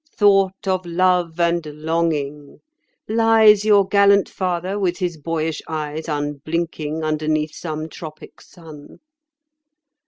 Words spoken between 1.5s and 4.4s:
Longing: lies your gallant